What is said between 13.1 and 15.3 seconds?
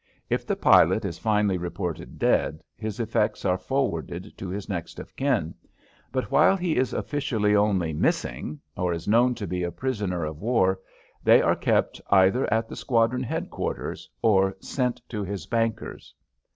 headquarters or sent to